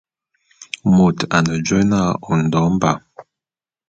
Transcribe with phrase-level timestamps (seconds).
[0.95, 2.01] Mot ane jôé na
[2.33, 2.91] Ondo Mba.